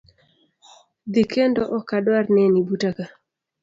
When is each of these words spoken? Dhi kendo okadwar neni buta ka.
Dhi 1.11 1.23
kendo 1.31 1.63
okadwar 1.77 2.25
neni 2.35 2.59
buta 2.67 2.89
ka. 2.97 3.05